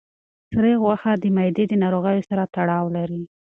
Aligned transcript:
سرې 0.51 0.73
غوښه 0.83 1.11
د 1.21 1.23
معدې 1.35 1.63
د 1.69 1.73
ناروغیو 1.83 2.27
سره 2.29 2.43
تړاو 2.55 2.85
لري. 2.97 3.21